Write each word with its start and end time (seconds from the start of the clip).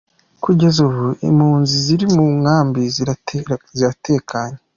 Kugeza 0.43 0.77
ubu 0.87 1.05
impunzi 1.29 1.73
ziri 1.85 2.05
mu 2.15 2.25
nkambi 2.39 2.81
ziratekanye. 3.75 4.59